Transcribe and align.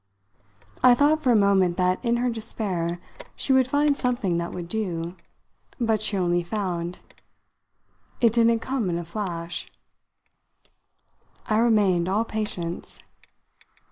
I 0.81 0.95
thought 0.95 1.19
for 1.19 1.31
a 1.31 1.35
moment 1.35 1.77
that, 1.77 2.03
in 2.03 2.17
her 2.17 2.29
despair, 2.31 2.99
she 3.35 3.53
would 3.53 3.67
find 3.67 3.95
something 3.95 4.37
that 4.37 4.51
would 4.51 4.67
do. 4.67 5.15
But 5.79 6.01
she 6.01 6.17
only 6.17 6.41
found: 6.41 6.97
"It 8.19 8.33
didn't 8.33 8.61
come 8.61 8.89
in 8.89 8.97
a 8.97 9.05
flash." 9.05 9.69
I 11.45 11.59
remained 11.59 12.09
all 12.09 12.25
patience. 12.25 12.97